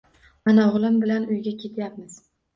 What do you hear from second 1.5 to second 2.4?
ketayapmiz